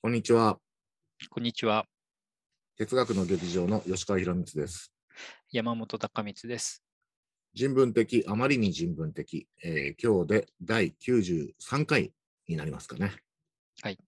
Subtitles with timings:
[0.00, 0.58] こんにちは。
[1.30, 1.84] こんにちは。
[2.76, 4.92] 哲学の劇場の吉川博光です。
[5.50, 6.84] 山本隆光です。
[7.54, 12.12] 人文的、あまりに人文的、えー今日で第93回
[12.46, 13.12] になりますかね。
[13.82, 13.98] はい。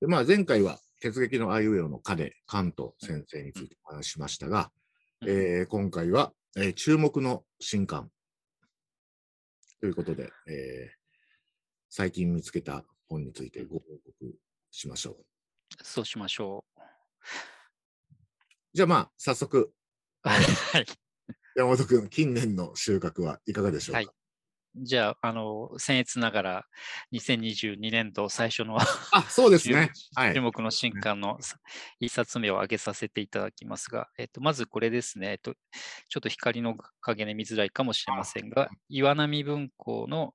[0.00, 4.70] でまあ、前回は、哲劇のあいうえおの課で、カント先生についてお話ししましたが、
[5.22, 8.10] うんえー今回は、えー注目の新刊
[9.80, 10.96] ということで、えー
[11.88, 14.34] 最近見つけた本についてご報告
[14.70, 15.24] しましょう。
[15.82, 16.80] そうしましょう。
[18.72, 19.72] じゃあまあ、早速、
[20.22, 20.86] はい。
[21.56, 24.15] 山本君、近年の収穫はいかがでしょうか、はい
[24.78, 26.66] じゃあ、あの、僭越ながら、
[27.12, 29.90] 2022年度最初のあ、そうですね。
[30.14, 30.40] はい注。
[30.40, 31.38] 目の新刊の
[32.00, 35.54] 一冊目を挙げさせていただきますが、えっと、まずこれですね、えっと、
[36.08, 40.34] ちょっと光の影で見づらいかもしれませんが、岩波文庫の、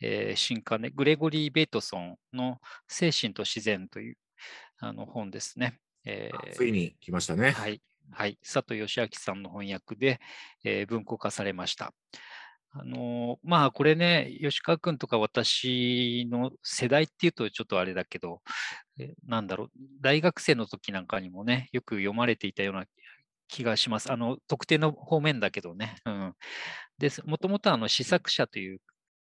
[0.00, 4.16] えー新刊で、グレゴリー・ベートソンの精神と自然という
[4.78, 5.78] あの本ですね。
[6.04, 7.50] えーついに来ましたね。
[7.50, 7.82] はい、
[8.12, 10.20] はい、佐藤義明さんの翻訳で、
[10.64, 11.92] えー文庫化されました。
[12.72, 18.42] あのまあこれね、吉川君とか私の世代っていうとちょっとあれだけど、
[18.98, 22.84] えなんだろう、大学生の時なんかにもね、よく読まれていたような
[23.48, 24.12] 気がします。
[24.12, 25.96] あの、特定の方面だけどね。
[26.06, 26.34] うん、
[26.98, 27.22] です。
[27.26, 28.80] もともとあの、試作者という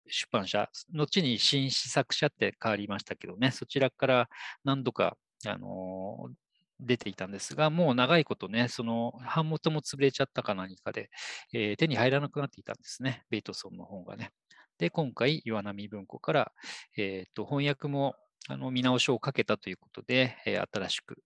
[0.09, 4.28] 出版社、後に新試作者って変わりましたけどね、そちらから
[4.65, 6.31] 何度か、あの
[6.80, 11.11] 出ていたんですが、もう長いことね、その版元も潰れちゃったか何かで、
[11.53, 14.31] えー手に入らなくなっていたんですね、ベイトソンの本がね。
[14.78, 16.53] で、今回、岩波文庫から、
[16.97, 18.16] えーと翻訳も
[18.48, 21.22] あの見直しをかけたということで、えー新しく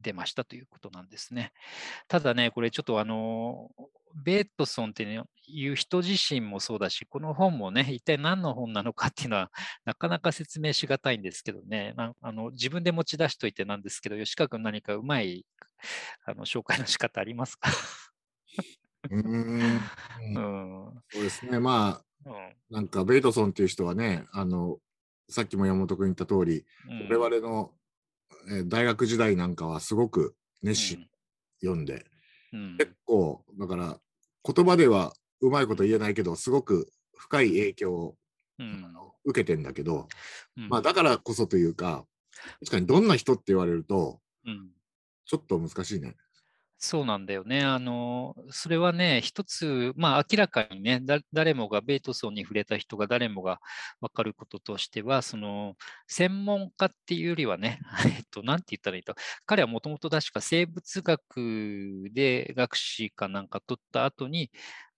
[0.00, 1.52] 出ましたということなんですね。
[2.08, 3.70] ただね、これちょっとあの、
[4.14, 5.02] ベートソンって
[5.46, 9.50] いう人自身もそうだし、この本もね、一体何の本なのかっていうのは、
[9.84, 15.46] なかなか説明しがたいんですけどね、あの自分で持ち出しといてなんですけど、吉川君何かうまい
[16.24, 17.70] あの紹介の仕方ありますか？
[19.10, 19.80] うーん。
[20.34, 21.02] うん。
[21.12, 21.58] そうですね。
[21.58, 24.78] まうんあ、なんか、ベイトソンっていう人はね、あの、
[25.28, 27.72] さっきも山本君言った通り、うん我々の、
[28.50, 31.08] えー大学時代なんかはすごく熱心に
[31.62, 32.06] 読んで、
[32.52, 32.76] うん。
[32.78, 34.00] 結構、だから、
[34.44, 38.16] 言葉ではうまいこと言えないけど、すごく深い影響を
[38.58, 38.94] うん。
[39.24, 40.08] 受けてんだけど、
[40.56, 40.68] うん。
[40.68, 42.06] まあ、だからこそというか、
[42.60, 44.70] 確かにどんな人って言われると、うん。
[45.24, 46.16] ちょっと難しいね。
[46.82, 47.62] そうなんだよね。
[47.62, 53.60] あの、それはね、一つ、まあ明らかにね、誰もが、ベートソンに触れた人が誰もが
[54.00, 55.74] 分かることとしては、その、
[56.06, 57.80] 専門家っていうよりはね、
[58.16, 59.14] えっと、なんて言ったらいいと、
[59.44, 64.50] 彼はもともと確か生物学で学士かなんか取った後に、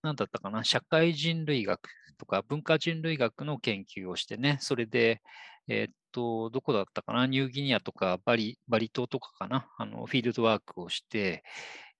[0.03, 1.81] なんだったかな、社会人類学
[2.17, 5.21] とか文化人類学の研究をしてね、それで、
[5.67, 11.43] えっと、どこだったかな、ニューギニアとかバリ、バリ島とかかな、あの、フィールドワークをして、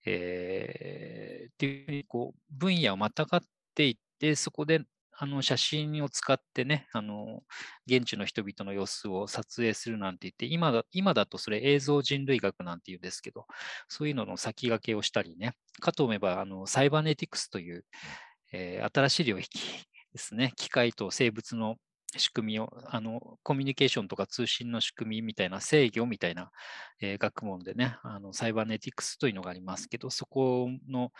[0.05, 3.41] えーっていうふうにこう分野をまたがっ
[3.75, 4.81] ていって、そこで
[5.15, 7.43] あの写真を使ってね、あの
[7.87, 13.45] 現地の人々の様子を撮影するなんて言って、今だ今だとそれ映像人類学なんて言うんですけど、
[13.87, 17.85] そういうのの先駆けをしたりね、かと思えばあのサイバネティクスという、
[18.51, 19.59] えー新しい領域
[20.11, 21.77] ですね、機械と生物の
[22.19, 26.51] 仕組みを、あのコミュニケーションとか通信の仕組みみたいな制御みたいな、
[27.01, 31.11] えー学問でね、あのサイバーネティクスというのがありますけど、そこの、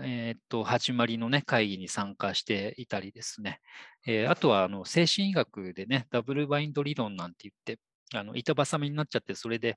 [0.00, 3.60] えーっと始まりの、ね、会議に参加していたりですね、
[4.06, 7.78] えーあとはあの精神医学でね、ダブルバインド理論なんて言って、
[8.14, 9.76] あの板挟みになっちゃって、それで、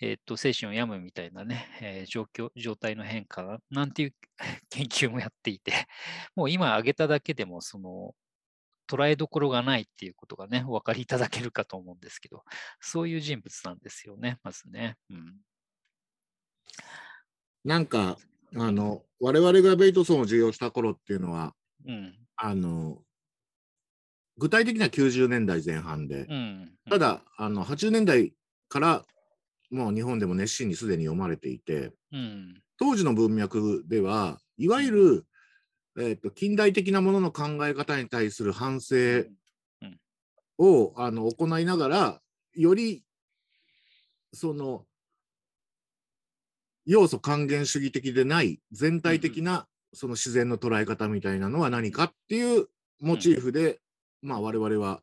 [0.00, 4.14] えーっと精神を病むみたいなね、えー状況、状態の変化なんていう
[4.70, 5.72] 研究もやっていて、
[6.34, 8.14] もう今挙げただけでも、その、
[8.90, 12.42] 捉えどころがないっていうことがね、お分かりいただけるかと思うんですけど、
[12.80, 14.96] そういう人物なんですよね、まずね。
[15.10, 15.36] うん。
[17.64, 18.18] なんか、
[18.56, 21.54] あの、我々がベイトソンを授業した頃っていうのは、
[21.86, 22.14] うん。
[22.36, 23.02] あの、
[24.38, 26.72] 具体的には90年代前半で、うん。
[26.88, 28.34] ただ、あの、80年代
[28.68, 29.04] から、
[29.70, 32.62] もう日本でも熱心にすでに読まれていて、うん。
[32.78, 35.26] 当時の文脈では、いわゆる、
[35.98, 38.98] えっと近代的なものの考え方に対する反省う
[39.86, 40.00] ん。
[40.58, 42.20] をあの行いながら、
[42.54, 43.04] より
[44.32, 44.84] その
[46.86, 52.66] 要素還元主義的でない全体的なその自然の捉え方みたいなのは何かっていう
[53.00, 53.80] モチーフで、
[54.22, 55.00] まあ我々は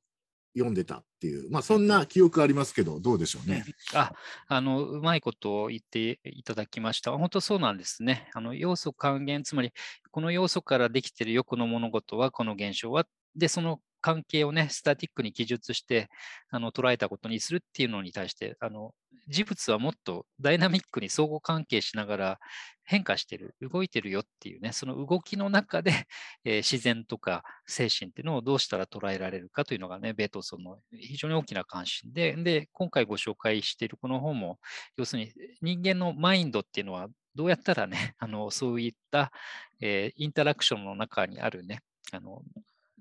[0.53, 3.65] 読んでたっていう、まあそんな記憶ありますけど、どうでしょうね。
[3.95, 4.13] あ、
[4.47, 7.11] あの、うまいことを言っていただきました。
[7.17, 8.29] 本当そうなんですね。
[8.33, 9.71] あの、要素還元、つまり、
[10.11, 16.09] この要素からできている欲、の物事は、この現象は、で、その関係をね、スタティックに記述して
[16.49, 18.93] あの捉えたことにするっていうのに対して、あの
[19.27, 22.39] 事物はもっとダイナミックに相互関係しながら
[22.83, 25.91] 変化してる、動いてるよっていうね、その動きの中で、
[26.45, 34.59] えー、自然とか精神っていうのをどうしたら捉えられるかというのがね、ベートーソンの非常に大きな関心で、で、今回ご紹介しているこの本も、
[34.95, 39.33] 要するに人間のマインドっていうのはどうやったらね、 あのそういった、
[39.81, 41.81] えー、インタラクションの中にあるね、
[42.13, 42.41] あの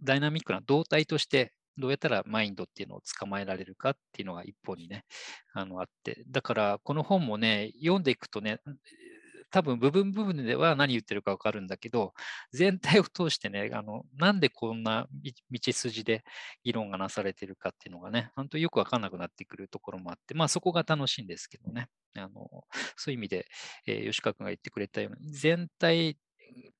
[0.02, 5.05] ダイナミックな動体としてどうやったらマインドっていうのを捕まえられるかっていうのが一方にね、
[5.52, 8.61] あのあって、だからこの本もね、読んでいくとね、
[9.50, 12.12] 多分部分部分では何言ってるか分かるんだけど、
[12.52, 15.06] 全体を通してね、あのなんでこんな
[15.50, 16.25] 道筋で
[16.64, 21.88] 議論がなされてるかっていうのがね、本当よく分かんなくなってくるところもあって、まあそこが楽しいんですけどね。
[22.19, 22.49] あの
[22.96, 23.46] そういう意味で、
[23.87, 26.17] えー、吉川君が言ってくれたように、全体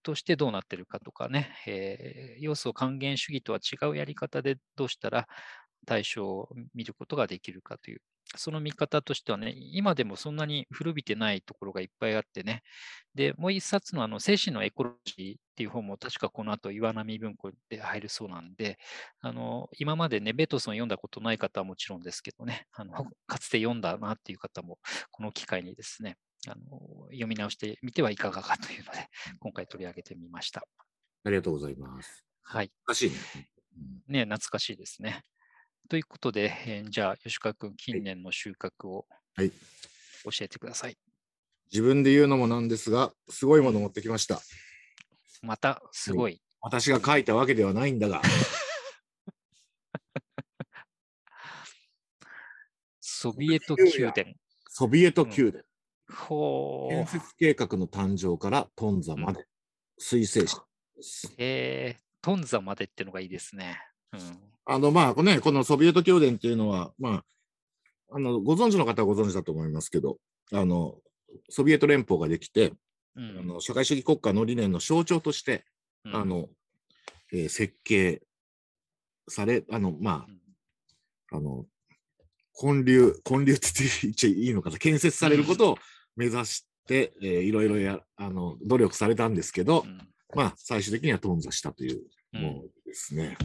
[0.03, 5.27] としてどうなってるかとかね、えー、要素を還元主義とは違うやり方でどうしたら
[5.87, 8.01] 対象を見ることができるかという、
[8.37, 12.63] その見方としてはね、今でもそんなに古びてないところがいっぱいあってね、
[13.15, 18.79] で、もう一冊のあの精神のエコロジーっていう本も確かこの後岩波文庫で入るそうなんで、
[19.21, 22.93] あの今までね、ベトソン読んだことない方はもちろんですけどね、あの
[23.27, 24.79] かつて読んだなっていう方も
[25.13, 26.17] この機会にですね、
[26.49, 29.09] あの読み直してみてはいかがかというので、
[29.41, 30.67] 今回取り上げてみました。
[31.25, 32.25] ありがとうございます。
[32.43, 32.71] はい。
[32.87, 33.17] 懐かしいね。
[34.09, 35.25] ね、懐かしいですね。
[35.89, 39.07] ということで、えー、じゃあ、吉川君、近年の収穫を
[39.37, 39.51] 教
[40.41, 40.91] えてください。
[40.91, 40.99] はい、
[41.73, 44.41] 自分で言うのもなんですが、すごいもの持ってきました。
[45.43, 46.43] また、すごい。
[46.61, 48.21] 私が書いたわけではないんだが。
[53.01, 54.35] ソビエト宮殿。
[54.69, 55.65] ソビエト宮殿。
[56.13, 59.47] ほ建設計画の誕生からトンザまで、
[59.99, 60.57] 水星詞
[60.97, 61.35] です。
[61.39, 63.79] えー、トンザまでっていうのがいいですね。
[64.13, 64.21] うん、
[64.67, 67.25] あの、まあね、このソビエト宮殿っていうのは、ま
[68.11, 70.19] あ、あの、ご存知の方はご存知だと思いますけど、
[70.53, 70.97] あの、
[71.51, 72.73] ソビエト連邦ができて、
[73.17, 75.65] うん、あの社会主義国家の理念の象徴として、
[76.05, 76.49] うん、あの、
[77.33, 78.23] えー、設計
[79.29, 80.27] され、あの、ま
[81.33, 81.67] あ、あの、
[82.59, 85.79] 建立、建立って言っちゃいいのかな、建設されることを
[86.17, 89.99] 目指して、えー、いろいろやあの努力されたんですけど、うん、
[90.35, 92.03] まあ、最終的には頓挫したという
[92.33, 93.37] ものですね。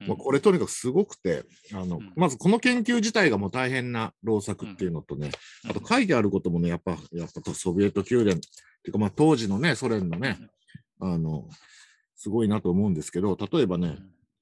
[0.00, 5.30] うん、まあ、これとにかくすごくて、あの、うん、まずこの研究自体がもう大変な労作っていうのとね、
[5.68, 8.46] あと書いてあることもね、やっぱ、やっぱソビエト宮殿って
[8.86, 10.38] いうか、まあ当時のね、ソ連のね、
[11.00, 11.48] あの、
[12.16, 13.98] すごいなと思うんですけど、例えばね、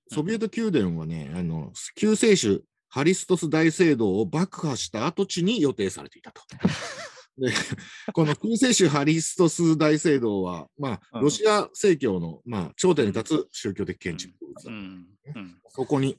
[0.09, 6.43] ソビエト宮殿はね、あの、救世主ハリストス大聖堂を爆破した跡地に予定されていたと。
[7.37, 7.49] で
[8.13, 15.09] この救世主ハリストス大聖堂は、まあ、ロシア正教の、まあ、頂点に立つ宗教的建築物だ、うん。
[15.35, 16.19] うん、そこに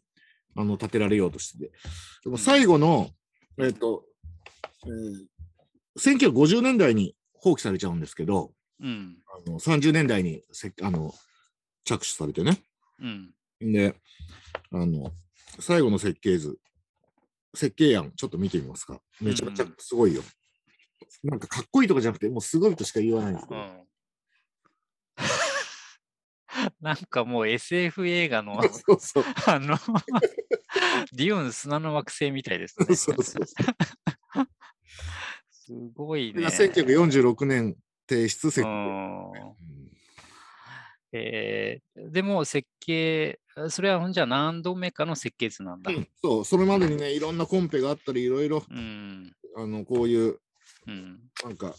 [0.55, 1.71] あの建てられようとしてて、
[2.23, 3.11] でも最後の、
[3.57, 4.05] えっ、ー、と、
[4.85, 5.25] えー、
[5.95, 11.13] 1950年代に放棄されちゃうんですけど、うん、あの30年代にせあの
[11.83, 12.61] 着手されてね。
[12.99, 13.33] うん、
[13.71, 13.95] で、
[14.71, 15.11] あの、
[15.59, 16.57] 最後の設計図、
[17.53, 18.99] 設計案、ちょっと見てみますか。
[19.21, 20.23] めちゃめちゃすごいよ。
[21.23, 23.59] なんかかっこいいとかじゃなくて、もうすごいとしか言わないんですけど。
[23.59, 23.85] うん
[26.81, 29.77] なんかもう SF 映画の そうそうあの
[31.11, 32.95] ディオン砂の惑星みたいですね。
[32.95, 33.55] そうそうす
[35.95, 36.45] ごいね。
[36.45, 37.75] 1946年
[38.07, 38.67] 提出設計。
[41.17, 50.41] えー、でも設計、それはほんじゃ何度目かの設計図なんだ、うん、そう、それまでにね、いろんなコンペがあったり、いろいろ、うん、あのこういう
[50.87, 51.75] うん、なんか、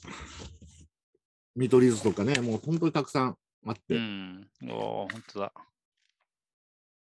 [1.54, 3.94] 見取り図とかね、もう本当にたくさんあって。
[3.94, 5.52] うん、お本当だ。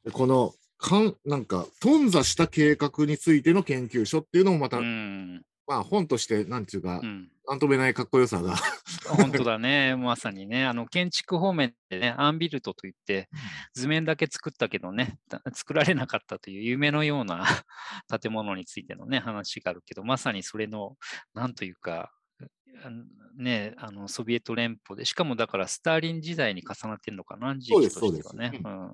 [0.03, 8.55] でこの、かんなんか、頓挫した計画についての研究所っていうのもまた、うん、まあ本として、なんていうか、うん、なんとめないかっこよさが。
[9.07, 13.29] 本当だね、まさにね、あの建築方面でね、アンビルトといって、
[13.73, 15.17] 図面だけ作ったけどね、
[15.53, 17.45] 作られなかったという夢のような
[18.21, 20.97] 建物についてのね、話があるけど、まさにそれの、
[21.33, 22.11] なんというか、
[23.37, 28.59] ね、あのソビエト連邦で、しかもだからスターリン時代に重なってるのかな、時期としてはね。
[28.61, 28.91] まあ、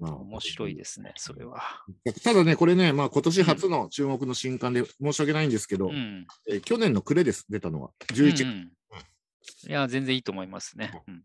[0.00, 1.62] 面白いですね、それは。
[2.24, 7.92] ただね、これね、まあ今年初の注目の新刊で申し訳ないんですけど、うん、え去年の暮れです、出たのは。
[8.08, 10.92] 11月、うん、いや、全然いいと思いますね。
[11.06, 11.24] うん、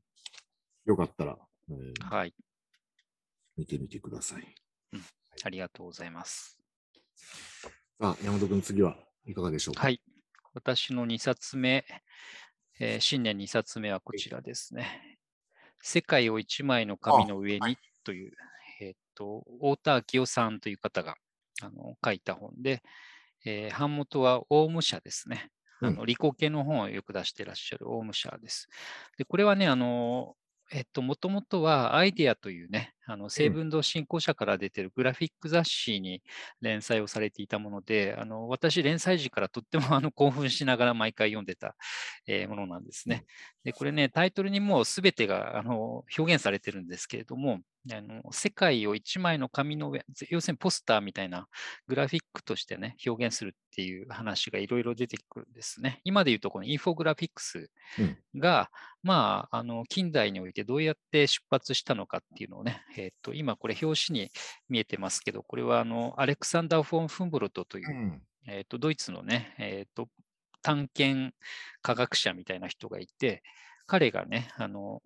[0.86, 1.38] よかったら、
[1.70, 2.36] えー、はい。
[3.58, 4.56] 見てみてください。
[4.94, 5.04] うん、
[5.44, 6.60] ありがとうございます。
[8.00, 9.82] さあ、山本君、次はいかがでしょうか？
[9.82, 10.02] はい。
[10.54, 11.86] 私の2冊目、
[12.80, 15.18] えー、新年2冊目はこちらですね。
[15.82, 18.34] 世界を一枚の紙の上にという、
[19.20, 21.16] と、太田明夫さんという方が
[21.62, 22.82] あの書いた本で、
[23.46, 25.50] えー版元はオウム社ですね。
[25.82, 28.68] あうんの理工系の本をよく出していらっしゃるオウム社です。
[29.18, 30.36] で、これはね、あの、
[30.72, 36.22] えっと、もともとはアイデアというね、あの、成文堂振興社から出てるグラフィック雑誌に
[36.62, 41.76] 連載をされていたもので、あの、私、連載時からとっても あの興奮しながら毎回読んでた、
[42.28, 43.24] えーものなんですね。
[43.64, 51.48] で、これね、タイトルにもうすべてがあの表現されてるんですけれども、あの世界を一枚の紙の上、要するにポスターみたいな
[51.88, 56.02] グラフィックとしてね、表現するっていう話がいろいろ出てくるんですね。
[56.04, 57.70] 今で言うと、このインフォグラフィックス
[58.00, 58.70] うんが、
[59.02, 64.32] まあ、あの、近代においてどうやって出発したのかっていうのをね、えっ、と、今これ表紙に
[64.68, 68.22] 見えてますけど、これはあの、アレクサンダー・フォン・フンブロトというう、ん。
[68.48, 70.10] えっ、と、ドイツのね、えっ、と、
[70.62, 71.36] 探検
[71.82, 73.44] 科学者みたいな人がいて、
[73.88, 75.02] 彼がね、あの、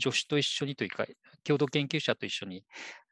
[0.00, 1.06] 助手と一緒にというか、
[1.44, 2.64] 共同研究者と一緒に、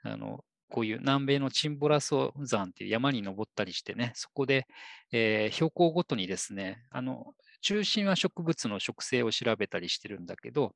[0.02, 4.66] あの、こういう南米のチンボラソ山っていう山に登ったりしてね、そこで、
[5.12, 10.74] えー標高ごとにですね、あの、中心は植物の植生を調べたりしてるんだけど、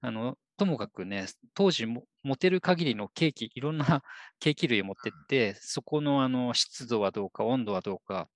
[0.00, 4.02] あの、ともかくね、当時も持てる限りのケーキ、いろんな
[4.40, 8.28] ケーキ類を持ってって、そこのあの湿度はどうか、温度はどうか、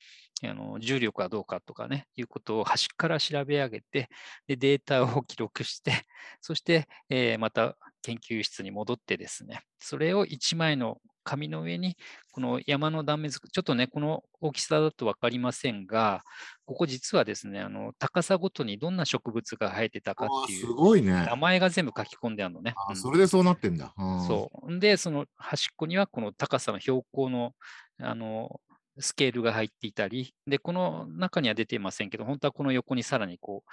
[0.44, 4.08] あの重力はどうかとかね、いうことを端から調べ上げて、
[4.46, 5.92] でデータを記録して、
[6.42, 11.96] そして、えーまた研究室に戻ってですね、それを1枚の紙の上に、
[12.30, 16.22] この山の断面図、ちょっとね、この大きさだと分かりませんが、
[16.64, 21.12] ここ実はですね、あの高さごとにどんな植物が生えてたかっていうごいね。
[21.12, 22.74] 名前が全部書き込んであるのね。
[22.76, 23.92] あそれでそうなってんだ。
[23.98, 24.72] うんそう。
[24.72, 27.52] んで、その端っこにはこの高さの標高の
[27.98, 28.60] あの
[28.98, 33.70] スケールが入っていたり、で、この中には出ていませんけど、本当はこの横にさらにこう、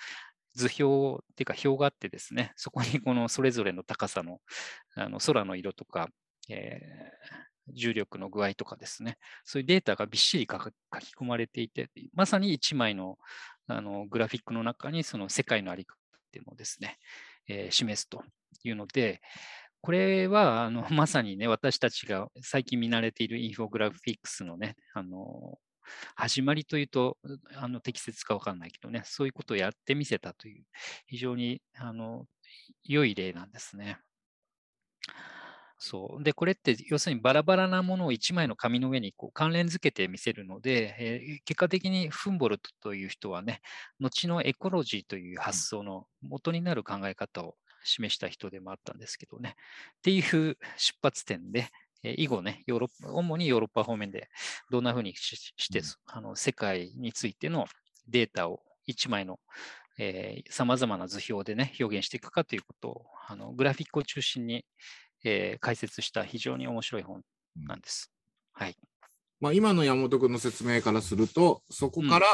[0.55, 4.39] 図表っていうか表があってですね、そこにこのそれぞれの高さの
[4.95, 6.09] あの空の色とか、
[6.49, 13.17] えー重力の具合とかですね、そういうデータがびっしり書き込まれていて、まさに1枚の
[13.67, 16.97] あのグラフィックの中にその世界のあり方っていうのをですね、
[17.47, 18.23] えー示すと
[18.63, 19.21] いうので、
[19.83, 25.59] これはあの まさにね、私たちが最近見慣れているインフォグラフィックスのね、あの
[26.15, 27.17] 始まりというと
[27.55, 30.65] あの適切かわかんないけどね、そういうことをやってみせたという、
[31.07, 32.27] 非常にあの
[32.85, 33.99] 良い例なんですね。
[35.77, 36.23] そう。
[36.23, 43.61] で、これって要するにバラバラなものを1枚の紙の上にこう関連づけて見せるので、えー結果的にフンボルトという人はね、
[43.99, 49.55] 後のエコロジーという発想の元になる考え方を示した人でもあったんですけどね。
[49.97, 51.69] っていう出発点で、
[52.03, 54.29] えー以後ね、ヨーロッパ、主にヨーロッパ方面で
[54.69, 57.65] どんなふうにしして、うんあの世界についての
[58.07, 59.39] データを1枚の
[60.49, 64.65] さまざまな図表でね、表現していくかということを、あのグラフィックを中心に、
[65.23, 67.21] えー解説した非常に面白い本
[67.55, 68.11] なんです。
[68.53, 68.75] はい。
[69.39, 72.27] まあ、今の山本君の説明からすると、そこから、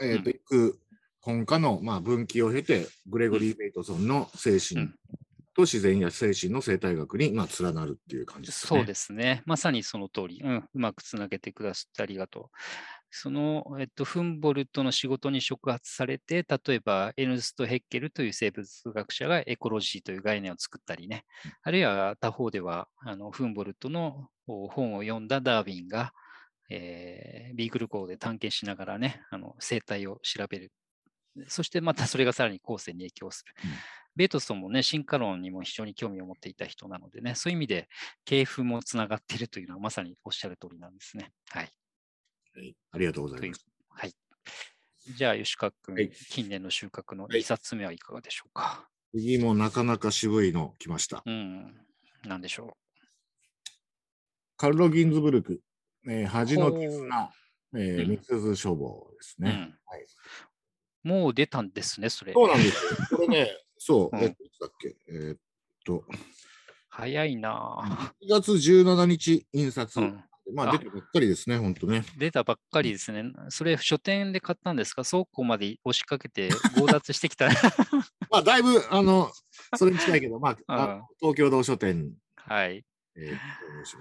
[0.00, 0.78] えっ、と、うんいく
[1.22, 4.94] 本家の、まあ、分岐を経て、グレゴリー・ベイトソンの精神うん
[5.54, 8.80] と自然や精神の生態学に、まあ、連なるっていう感じですかね。
[8.80, 9.42] そうですね。
[9.44, 10.40] まさにその通り。
[10.42, 12.44] うん、うまくつなげてくださってありがとう。
[13.10, 21.24] その、えっと、フンボルトの仕事に触発されて、例えば、エヌスト・ヘッケルという生物学者がエコロジーという概念を作ったりね、
[21.62, 26.12] あるいは他方では、あのフンボルトのお本を読んだダーウィンが、
[26.70, 30.72] えービーグル号で探検しながらね、あの生態を調べる。
[31.48, 33.54] そしてまたそれがさらに後世に影響する。
[33.64, 33.70] うん
[34.14, 37.88] ベートソンもね、進化論にも非常に興味を持っていた人なのでね、そういう意味で
[38.26, 41.32] 系譜もつながっているというのはまさにおっしゃる通りなんですね。
[41.48, 41.70] はい。
[42.54, 43.64] はいありがとうございます。
[43.88, 44.12] はい。
[45.16, 48.86] じゃあ、吉川君、はい近年の収穫のはい2冊目はいかがでしょうか？
[49.14, 51.22] 次もなかなか渋いの来ました。
[51.24, 51.74] うん。
[52.26, 52.76] なんでしょ
[54.58, 55.62] カルロ・ギンズブルク、
[56.06, 57.30] えー恥の絆、
[57.74, 59.42] えー、うんミスズ書房ですう。
[59.42, 59.50] ね。
[59.50, 60.06] うんはい
[61.02, 62.32] もう出たんですね、それ。
[62.32, 63.16] そうなんですよ。
[63.16, 65.38] これね、 そう、うんえっとだっけ、えーっ
[65.84, 66.04] と、
[66.88, 70.24] 早いな1月17日印刷、ぁ、うん。
[70.54, 72.04] まああ出てばっかりですね、本当ね。
[72.18, 73.32] 出たばっかりですね。
[73.48, 75.04] それ、書店で買ったんですか？
[75.04, 77.48] 倉庫まで押しかけて 強奪してきた。
[78.30, 79.30] まあだいぶ、あの、
[79.76, 82.84] それに近いけど、まあ、あ東京道書店、はい。
[83.16, 83.36] え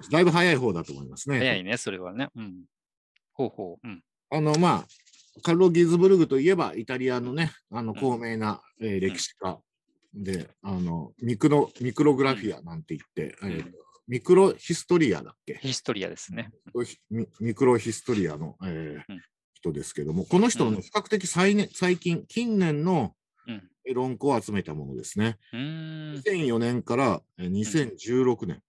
[0.10, 1.38] だいぶ早い方だと思いますね。
[1.40, 2.30] 早いね、それはね。
[2.36, 2.66] うん。
[3.34, 3.88] ほうほう。
[3.88, 4.04] うん。
[4.30, 4.88] あの、まあ、
[5.44, 9.60] カルロ・ギンズブルグといえば、イタリアのね、あの、高名な、えー歴史家
[10.14, 13.72] で、あの、ミクロ、ミクログラフィアなんて言って、んえー
[14.08, 15.54] ミクロヒストリアだっけ？
[15.62, 16.52] ヒストリアですね。
[17.10, 19.22] ミミクロヒストリアの、えーうん。
[19.54, 23.16] 人ですけども、この人の比較的最,、ね、最近、近年の、
[23.48, 23.70] うん。
[23.94, 25.38] 論考を集めたものですね。
[25.54, 26.16] うーん。
[26.16, 28.62] 2004年からえー2016年。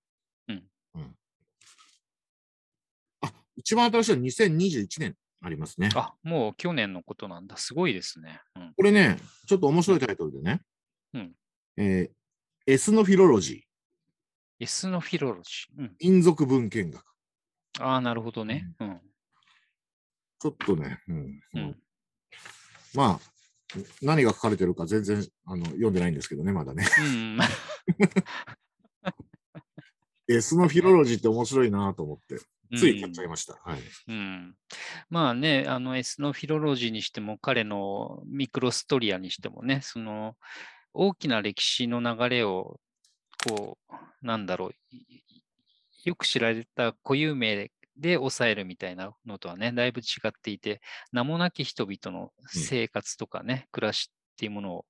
[0.49, 0.65] うん。
[0.95, 1.17] うん。
[3.23, 5.89] あ、一番新しいのは2021年ありますね。
[5.95, 7.57] あ、もう去年のことなんだ。
[7.57, 8.41] すごいですね。
[8.57, 8.73] うん。
[8.77, 10.63] これね、ちょっと面白いタイトルでね。
[11.15, 11.33] うん
[11.77, 12.11] えー
[12.65, 13.67] エスノフィロロジ
[14.61, 15.81] エスノフィロロジー。
[15.81, 15.87] うん。
[15.87, 17.05] ー、民族文献学。
[17.81, 18.73] ああ、なるほどね。
[18.79, 19.01] うん。
[20.39, 21.77] ちょっとね、うんううんん。
[22.95, 23.21] まあ、
[24.01, 26.87] 何が書かれてるか全然あの読んでないんですけどね、まだね。
[27.01, 27.39] うん。
[30.29, 32.37] エスノフィロロジーって面白いなと思って、
[32.77, 33.61] つい買っちゃいました。
[33.65, 33.81] はい。
[34.09, 34.55] うん、
[35.11, 40.37] まあね、あのエスノフィロロジーにしても、彼のミクロストリアにしてもね、その
[40.95, 42.81] 大きな歴史の流れを、
[43.47, 45.23] こう、なんだろう、い
[46.05, 50.81] よく知られた固有名で抑えるみたいなのとはね、だいぶ違っていて、
[51.13, 54.87] 名もなき人々の生活とかね、暮らしっていうものを、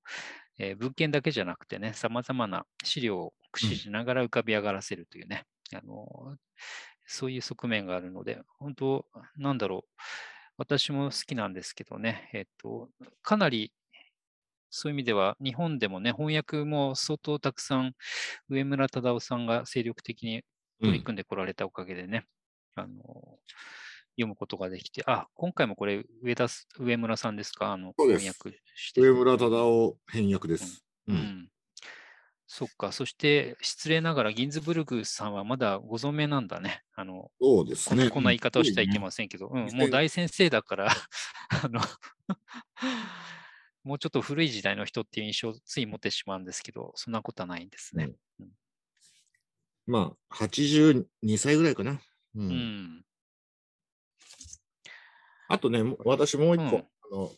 [0.59, 6.37] えー文献だけじゃなくてね、さまざまな資料を駆使しながら浮かび上がらせるというね、あの
[7.13, 9.05] そういう側面があるので、本当、
[9.37, 9.91] なんだろう、
[10.57, 12.89] 私も好きなんですけどね、えっと、
[13.23, 13.73] かなり、
[14.71, 17.93] そういう意味では、日本でもね、翻訳も相当たくさん、
[18.49, 20.43] 上村忠夫さんが精力的に
[20.81, 22.25] 取り組んでこられたおかげでね、
[22.75, 23.39] あの、
[24.15, 27.73] 読むことができて、あ、今回もこれ、上田す、上村さんですか？
[27.73, 29.01] あの、翻訳して。
[29.01, 30.83] 上村忠夫翻訳です。
[31.07, 31.13] う。
[31.13, 31.52] うんん。
[32.55, 32.91] そっか。
[32.91, 36.83] そして、失礼ながら、ギンズブルグさんはまだご存命なんだね。
[36.93, 38.03] あの、そうですね。
[38.03, 38.99] こんこんな言い方をしてはいけす。
[38.99, 40.91] ませんけど、うん、2000もう大先生だから、
[41.49, 41.81] あの、
[43.83, 48.11] もうちょっと古い時代の人っていう印象をつい持ってしまうんですけど、そんなことはないんですね。
[49.87, 51.05] まあ、82
[51.37, 51.93] 歳ぐらいかな。
[51.93, 51.99] う。
[52.35, 53.05] うんん。
[55.47, 57.31] あとね、も私もう一個、うんあの、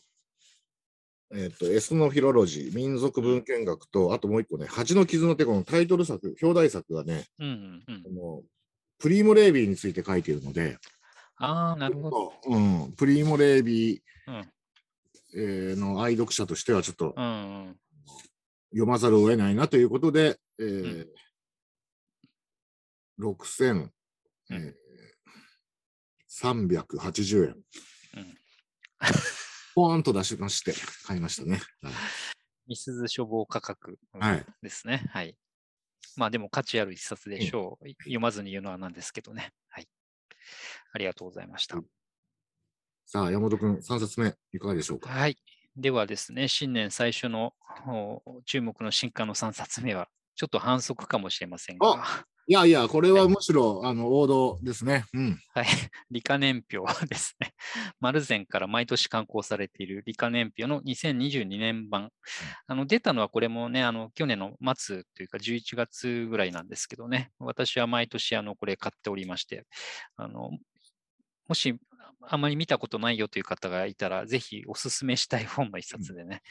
[1.33, 8.09] えっ、と、エスノフィロロジー、民族文献学と、あともう一個ね、蜂の傷の手このタイトル作、表題作がね、うん、うん、うんあ。
[8.09, 8.43] の
[8.99, 10.77] プリーモ・レービーについて書いているので、
[11.37, 12.33] ああ、なるほど。
[12.47, 14.51] うん、プリーモ・レービー、うん
[15.37, 17.27] えーの愛読者としてはちょっとうん、う
[17.71, 17.75] ん。
[18.71, 21.07] 読まざるを得ないなということで、えうー
[23.19, 23.81] 6380
[24.51, 24.61] うん円。
[27.51, 28.37] うん
[29.75, 30.73] ポーンと出しまして、
[31.05, 31.61] 買いましたね。
[31.83, 31.93] はい
[32.67, 35.05] みすず処方価格はいですね。
[35.11, 35.37] はい。
[36.17, 37.89] まあでも価値ある一冊でしょう。
[38.05, 39.51] 読まずに言うのはなんですけどね。
[39.69, 39.87] はい。
[40.93, 41.79] ありがとうございました。
[43.05, 45.09] さあ、山本君、3冊目、いかがでしょうか？
[45.09, 45.37] はい。
[45.75, 47.53] ではですね、新年最初の
[47.85, 52.03] お注目の新刊の3冊目は、ちょっと反則かもしれませんが、
[52.47, 55.05] いやいや、これはむしろ、あの王道ですね。
[55.15, 55.39] うん。
[55.55, 55.65] はい、
[56.11, 57.55] 理科年表ですね。
[57.99, 62.11] 丸善から毎年刊行されている理科年表の2022年版。
[62.67, 69.65] あの出たのはこれもね、あの去年の末というか11月ぐらいなんですけどね、私は毎年あのこれ買っておりまして、
[70.15, 70.51] あの
[71.47, 71.75] もし
[72.21, 76.43] あまり見たことないよという方がいたら、ぜひおすすめしたい本の一冊でね、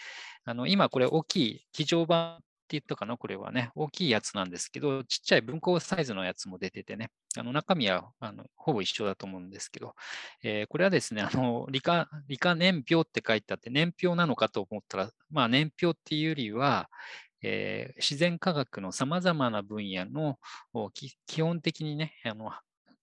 [0.44, 9.94] あの今これ大きい記上版言ったかな、これはね、大きいやつなんですけど、ちっちゃい文庫サイズのやつも出ててね、あの中身はあのほぼ一緒だと思うんですけど、
[10.42, 16.88] えーこれはですね、あの理科理科年表って書いてあって、年表なのかと思ったら、まあ、年表っていうよりは、
[17.42, 20.38] えー自然科学のさまざまな分野の
[21.26, 22.50] 基本的にね、あの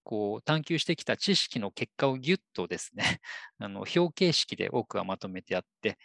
[0.04, 3.20] こう探求してきた知識の結果をぎゅっとですね、
[3.60, 5.98] あの表形式で多くはまとめてあって、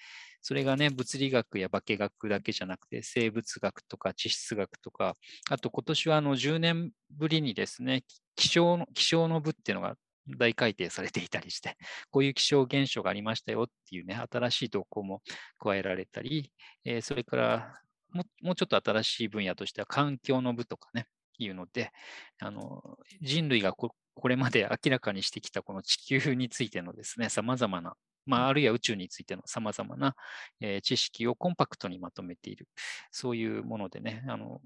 [0.42, 5.16] それがね、物理学や化学だけじゃなくて、生物学とか地質学とか、
[5.50, 9.96] あと今年はあの10年ぶりにですね、気象の気象の部っていうのが
[10.38, 11.76] 大改定されていたりして、
[12.10, 15.22] こういう気象現象がありましたよっていうね、新しい動向も
[15.58, 16.52] 加えられたり、
[16.84, 21.06] えーそれからももうちょっと新しい分野としては環境の部とかね、
[21.38, 21.92] いうので、
[22.38, 27.96] あの人類がここれまで明らかにしてきたこの地球についてのですね、様々な、
[28.26, 30.16] まあ、あるいは宇宙についての様々な、
[30.60, 32.68] えー知識をコンパクトにまとめている、
[33.10, 34.60] そういうものでね、あの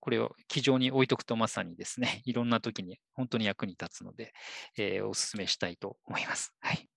[0.00, 4.32] これを机上に置いとくとまさにですね、 いろんな時に本当に役に立つので、
[4.76, 6.54] えーお勧めしたいと思います。
[6.60, 6.88] はい。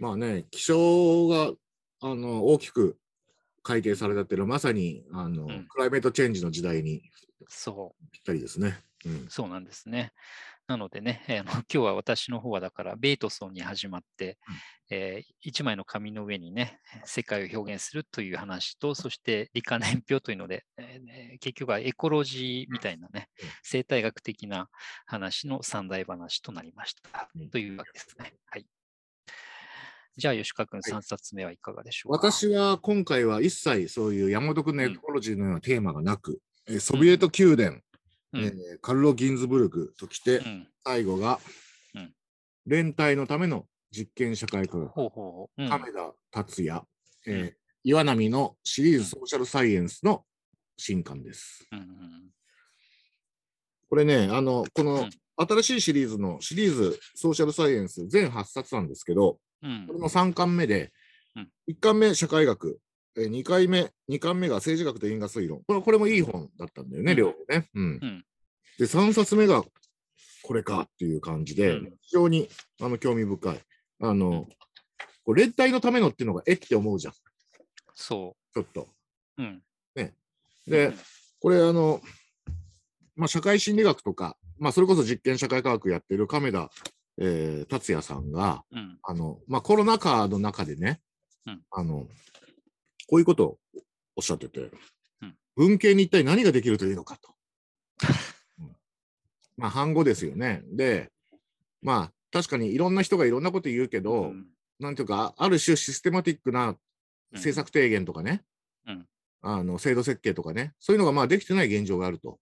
[0.00, 1.52] まあね、気象が
[2.00, 2.98] あの大きく
[3.62, 7.02] 改定されたっていうのは、まさにあの、うんクライメートチェンジの時代に
[7.48, 8.06] そう。
[8.10, 8.78] ぴったりですね。
[9.04, 9.26] うん。
[9.28, 10.12] そうなんですね。
[10.68, 14.38] なのでね、えーあの今日は私の方はだから、ベートソンに始まって、
[14.90, 24.68] えー一枚の紙の上にね、世界を表現するという話と、そして理科年表というので、えーえー結局はエコロジーみたいなねうん、生態学的な
[25.06, 27.50] 話の三大話となりましたうん。
[27.50, 28.34] というわけですね。
[28.46, 28.66] はい。
[30.16, 32.30] じゃあ、吉川君、3冊目はいかがでしょうか？
[32.30, 37.80] 私は今回は一切そういう山本君のエコロジーのようなテーマがなく、うん、ソビエト宮殿、
[38.32, 41.40] うん、えー、カルロ・ギンズブルクときて、うん、最後が、
[42.66, 44.94] 連帯のための実験社会科学、
[45.56, 46.82] 亀田達也、
[47.26, 47.52] えー、
[47.84, 50.24] 岩波のシリーズソーシャルサイエンスの
[50.76, 51.68] 新刊です。
[53.88, 60.92] これね、あの、この新しいシリーズのシリーズソーシャルサイエンス全8冊なんですけど、うん、これの3巻目で、
[61.36, 62.78] うん、1巻目社会学、
[63.16, 65.62] え2回目、2巻目が政治学と因果推論。
[65.64, 67.68] これこれもいい本だったんだよね、うん、両方ね。
[67.74, 68.24] うん。
[68.78, 69.62] で、3冊目が
[70.42, 72.48] これかっていう感じで、非常に
[72.80, 73.60] あの興味深い。
[74.00, 74.46] あの、
[75.24, 77.14] これ連帯のためのっていうのがえって思うじゃん。
[77.94, 78.54] そう。
[78.54, 78.88] ちょっと。
[79.38, 79.62] うん。
[79.94, 80.14] ね。
[80.66, 80.92] で、
[81.40, 82.00] これあの、
[83.14, 86.70] まあ、社会心理学とか、まあ、それこそ実験社会科学やってる亀田、
[87.18, 91.00] えー、達也さんが、うん、あの、まあ、コロナ禍の中でね、
[91.46, 92.08] うん、あの、
[93.06, 93.58] こういうことを
[94.16, 94.70] おっしゃってて、
[95.22, 97.34] うん、文系に一体何ができるというのかと。
[99.56, 100.62] まあ、反語ですよね。
[100.66, 101.10] で、
[101.82, 104.46] まあ、確かにいろんな人がいろんなこと言うけど、うん、
[104.80, 106.76] なんていうか、ある種システマティックな
[107.32, 108.44] 政策提言とかね、
[108.86, 109.06] うん、
[109.42, 112.38] あの制度設計とかね、そういうのがまあできてない現状があると。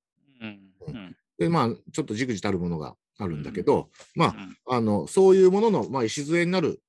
[1.38, 6.83] で、まあ、ちょっとじくじたるものがあるんだけど、まあ、あの、そういうものの、まあ、礎になる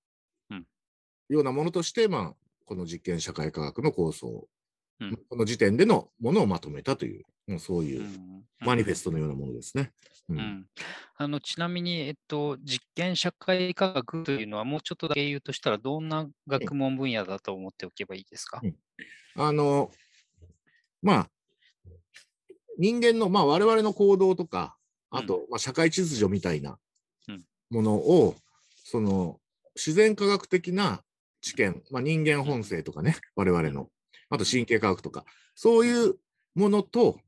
[1.29, 2.35] ようなものとして、まあ、
[2.71, 4.47] この実験社会科学の構想、
[5.27, 8.07] この時点でのものをまとめたという、もうそういう
[8.61, 9.91] マニフェストのようなものですね。
[10.29, 10.65] うん、
[11.17, 18.75] あのちなみに、えっと、実験社会科学というのは、もうちょっとだけ言うとしたら、どんな学問分野だと思っておけばいいですか、うん、
[19.35, 19.91] あの
[21.01, 21.29] まあ、
[22.77, 24.77] 人間の、まあ、我々の行動とか、
[25.09, 26.79] あと、まあ、社会秩序みたいな
[27.69, 28.37] ものを、
[28.85, 29.41] その、
[29.75, 31.03] 自然科学的な
[31.41, 33.89] 知見、まあ、人間本性とかね、我々の、
[34.29, 35.25] あと神経科学とか、
[35.55, 36.15] そういう
[36.55, 37.19] ものと、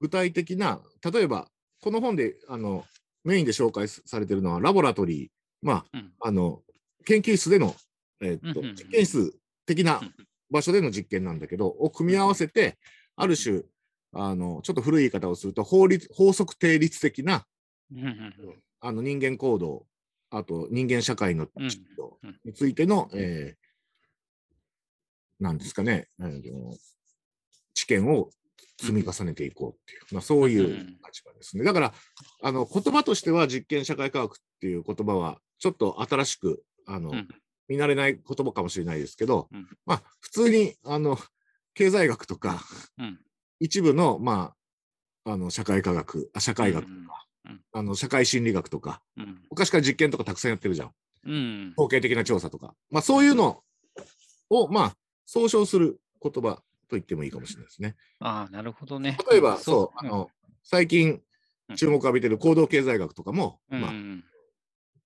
[0.00, 0.80] 具体的な、
[1.12, 1.48] 例えば、
[1.82, 2.84] この本であの
[3.24, 5.28] メインで紹介されているのは、ラボラトリー、
[5.62, 6.62] まあ、あの
[7.04, 7.74] 研究室での、
[8.20, 9.34] えー、っと実験室
[9.66, 10.00] 的な
[10.50, 12.78] 場所での実験なんだけど、を組み合わせて、
[13.16, 13.62] ある種、
[14.12, 17.46] あの、ちょっと古い言い方をすると、法律、法則定律的な、
[18.80, 19.86] あの人間行動、
[20.30, 21.48] あと人間社会の
[22.44, 26.40] についての、えー、なんですかね、あの
[27.74, 28.30] 知見を
[28.80, 31.64] 積み重ねていこうっていう、まあ、そういう立場ですね。
[31.64, 31.92] だから、
[32.42, 37.12] あの言葉としては実験社会科学っていう言葉は、ちょっと新しく、あの、
[37.68, 39.48] 見慣れない言葉かもしれないですけど、
[39.84, 41.18] まあ、普通に、あの、
[41.74, 42.60] 経済学とか、
[43.60, 44.54] 一部の、ま
[45.24, 47.06] あ、あの社会科学、あ社会学とか、うん、
[47.72, 50.90] あの社会心理学とか、うん、昔から実験とかたくさんやってるじゃん。
[51.24, 52.74] うん、統計的な調査とか。
[52.90, 53.62] まあ、そういうの
[54.48, 57.96] を、まあ、総称する言葉と言ってもいいかもしれないですね。
[58.20, 59.18] ああ、なるほどね。
[59.30, 60.30] 例えば、そう、あの、
[60.62, 61.20] 最近
[61.76, 63.92] 注目を浴びてる行動経済学とかも、まあ、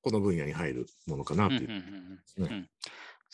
[0.02, 1.83] この分野に入るものかなという、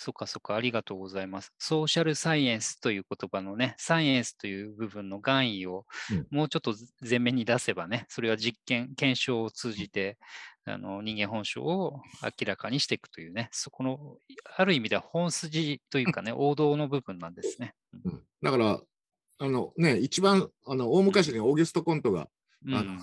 [0.02, 1.52] そっかそっか、ありがとうございます。
[1.58, 5.84] ソーシャルサイエンスという言葉のね、サイエンスという部分の含意を
[6.30, 6.74] もうちょっと
[7.06, 10.16] 前面に出せばね、それは実験、検証を通じて、
[10.64, 14.16] あの人間本性を明らかにしていくというね、そこの、
[14.56, 17.74] ある意味では本筋というかね、王道の部分なんですね。
[18.02, 18.80] うん、だから、
[19.38, 22.30] あのね、一番あの大昔にオーギュスト・コントが、
[22.64, 22.98] うん、あの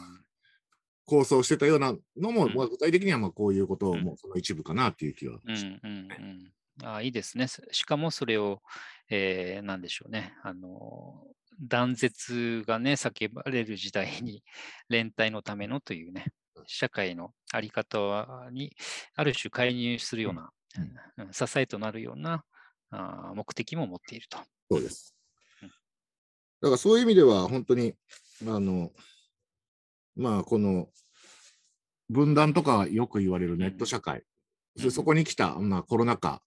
[1.05, 6.51] 構想してたようなのも、うん、まあ、具体的にはまあこういうこともその一部かなっていう気はして、ね、うんうんうん
[6.83, 7.47] あいいですね。
[7.71, 8.61] しかもそれを、
[9.09, 10.33] えー、なんでしょうね。
[10.43, 11.23] あの、
[11.59, 14.43] 断絶がね、叫ばれる時代に
[14.89, 16.25] 連帯のためのというね、
[16.67, 18.75] 社会の在り方に
[19.15, 20.51] ある種介入するような、
[21.17, 22.43] うん、支えとなるような
[22.91, 24.37] あ目的も持っていると。
[24.69, 25.15] そうです。
[26.59, 27.93] だからそういう意味では本当に、
[28.41, 28.91] あの、
[30.15, 30.89] まあこの
[32.09, 34.23] 分断とかよく言われるネット社会、
[34.77, 36.41] うん、そこに来た、まあ、コロナ禍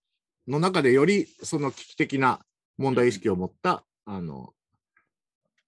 [0.49, 2.41] の中でよりその危機的な
[2.79, 4.55] 問題意識を持った、あの、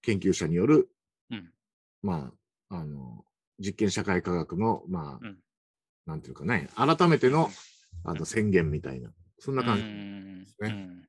[0.02, 0.88] 研究者による、
[1.30, 1.50] うん、
[2.02, 2.32] ま
[2.70, 3.24] あ、あの、
[3.58, 5.38] 実験社会科学の、まあ、うん、
[6.06, 7.50] なんていうかね、改めての
[8.04, 11.08] あの宣言みたいな、そんな感じですね、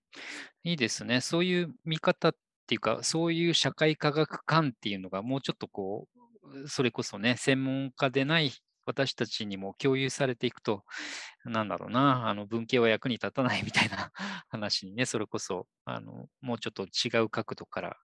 [0.64, 1.22] いいですね。
[1.22, 2.36] そういう見方っ
[2.68, 6.08] ていうか、そういう社会科学観っていうのがもうちょっとこ
[6.46, 8.52] う、それこそね、専門家でない
[8.86, 10.84] 私たちにも共有されていくと、
[11.46, 14.12] なんだろうな、あの文系は役に立たないみたいな
[14.50, 17.98] 話にね、それこそ、あのもうちょっと違う角度から、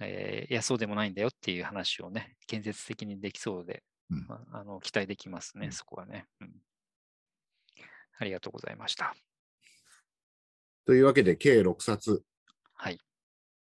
[0.00, 6.26] えー、いや、そうでもないんだよっていう話をね、建設的にできそうで、うん、まあ、あの期待できますね、そこはね。
[6.40, 6.62] うん
[8.20, 9.16] ありがとうございました。
[10.84, 12.22] というわけで、計6冊。
[12.74, 12.98] はい。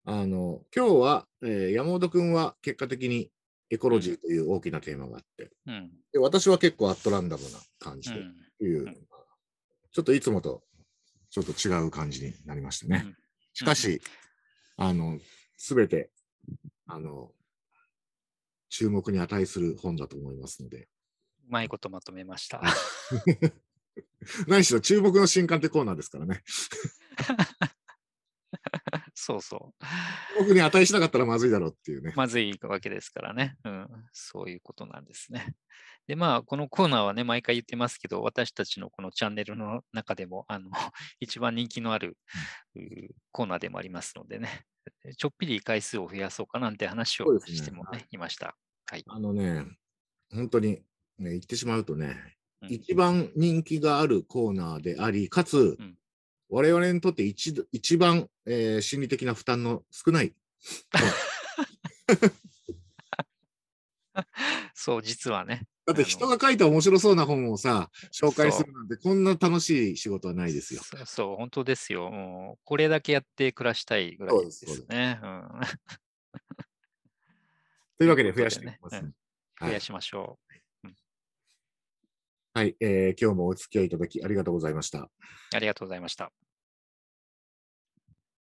[0.06, 3.32] あの、今日は、えー山本君は結果的に
[3.74, 5.92] エコロジーという大きなテーマがあって、うん。
[6.12, 8.36] で私は結構アットランダムな感じで、うん。
[8.60, 8.98] という、うん
[9.96, 10.64] ちょっといつもと
[11.30, 13.04] ちょっと違う感じになりましたね。
[13.06, 13.18] うん
[13.54, 14.02] しかし、
[14.78, 15.20] あの、
[15.58, 16.10] すべて、
[16.88, 17.32] あの、
[18.70, 20.88] 注目に値する本だと思いますので、
[21.48, 22.64] うまいことまとめました。
[24.48, 26.44] 何しろ注目の新刊ってコーナーですからね。
[29.16, 29.86] そうそう。
[30.40, 32.14] 注目に値しなかったらまずいだろうっていうね。
[32.16, 33.58] まずいわけですからね。
[33.64, 33.88] うん。
[34.12, 35.56] そういうことなんですね。
[36.08, 40.70] で、まあ、このコーナーはね、毎回言ってますけど、私たちのこのチャンネルの中でも、あの、
[41.20, 42.18] 一番人気のある、
[43.32, 44.66] コーナーでもありますのでね、
[45.18, 48.58] ちょっぴり回数を増やそうかなんて話をしてもね、はいいました。
[48.86, 49.04] はい。
[49.08, 49.66] あのね、
[50.32, 50.84] 本当に、
[51.20, 52.08] ね、言ってしまうとね、
[52.62, 55.98] うん一番人気があるコーナーであり、かつ、うん
[56.54, 60.36] 我々にとって一一番、えー心理的な負担の少ない。
[64.76, 65.66] そう、実はね。
[65.88, 70.84] だって人が書いた面白そうな本をさ、紹介するなんてこんな楽しい仕事はないですよ。
[70.84, 72.12] そうそう、本当ですよ。
[72.12, 75.20] もうこれだけやって暮らしたいぐらいですすね。
[75.24, 75.50] うん、
[77.98, 79.12] というわけで増やしていきます、 ね
[79.56, 80.38] はい増やしましょはい、
[82.56, 85.10] はいえー今日もお付き合いいただきありがとうございました。
[85.56, 86.32] ありがとうございました。